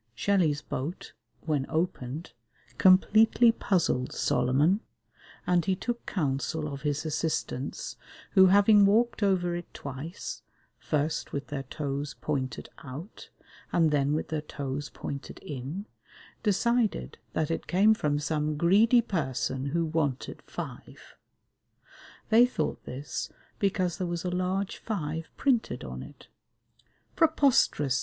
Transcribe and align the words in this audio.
Shelley's 0.15 0.63
boat, 0.63 1.13
when 1.41 1.67
opened, 1.69 2.31
completely 2.79 3.51
puzzled 3.51 4.11
Solomon, 4.13 4.79
and 5.45 5.63
he 5.63 5.75
took 5.75 6.07
counsel 6.07 6.67
of 6.73 6.81
his 6.81 7.05
assistants, 7.05 7.97
who 8.31 8.47
having 8.47 8.87
walked 8.87 9.21
over 9.21 9.53
it 9.55 9.71
twice, 9.75 10.41
first 10.79 11.33
with 11.33 11.49
their 11.49 11.61
toes 11.61 12.15
pointed 12.19 12.67
out, 12.79 13.29
and 13.71 13.91
then 13.91 14.13
with 14.13 14.29
their 14.29 14.41
toes 14.41 14.89
pointed 14.89 15.37
in, 15.37 15.85
decided 16.41 17.19
that 17.33 17.51
it 17.51 17.67
came 17.67 17.93
from 17.93 18.17
some 18.17 18.57
greedy 18.57 19.01
person 19.03 19.67
who 19.67 19.85
wanted 19.85 20.41
five. 20.47 21.15
They 22.29 22.47
thought 22.47 22.85
this 22.85 23.31
because 23.59 23.99
there 23.99 24.07
was 24.07 24.25
a 24.25 24.31
large 24.31 24.77
five 24.79 25.29
printed 25.37 25.83
on 25.83 26.01
it. 26.01 26.25
"Preposterous!" 27.15 27.99